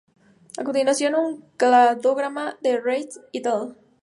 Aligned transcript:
A 0.57 0.63
continuación 0.63 1.13
un 1.13 1.41
cladograma 1.57 2.57
de 2.63 2.81
Reisz 2.81 3.19
"et 3.37 3.45
al. 3.45 3.63